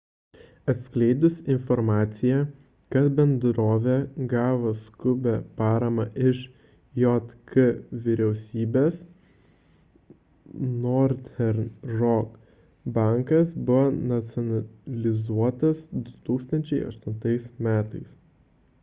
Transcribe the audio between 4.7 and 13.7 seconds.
skubią paramą iš jk vyriausybės northern rock bankas